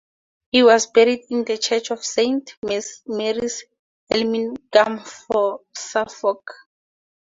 He 0.51 0.63
was 0.63 0.87
buried 0.87 1.25
in 1.29 1.43
the 1.45 1.59
church 1.59 1.91
of 1.91 2.03
Saint 2.03 2.55
Mary's, 3.07 3.63
Helmingham, 4.09 4.99
Suffolk. 5.77 6.49